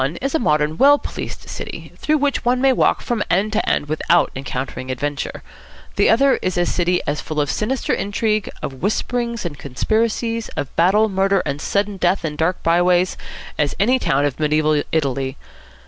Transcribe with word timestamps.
One 0.01 0.15
is 0.15 0.33
a 0.33 0.39
modern, 0.39 0.79
well 0.79 0.97
policed 0.97 1.47
city, 1.47 1.91
through 1.97 2.17
which 2.17 2.43
one 2.43 2.59
may 2.59 2.73
walk 2.73 3.01
from 3.03 3.21
end 3.29 3.53
to 3.53 3.69
end 3.69 3.87
without 3.87 4.31
encountering 4.35 4.89
adventure. 4.89 5.43
The 5.95 6.09
other 6.09 6.39
is 6.41 6.57
a 6.57 6.65
city 6.65 7.01
as 7.05 7.21
full 7.21 7.39
of 7.39 7.51
sinister 7.51 7.93
intrigue, 7.93 8.49
of 8.63 8.81
whisperings 8.81 9.45
and 9.45 9.59
conspiracies, 9.59 10.49
of 10.57 10.75
battle, 10.75 11.07
murder, 11.07 11.43
and 11.45 11.61
sudden 11.61 11.97
death 11.97 12.25
in 12.25 12.35
dark 12.35 12.63
by 12.63 12.81
ways, 12.81 13.15
as 13.59 13.75
any 13.79 13.99
town 13.99 14.25
of 14.25 14.39
mediaeval 14.39 14.81
Italy. 14.91 15.37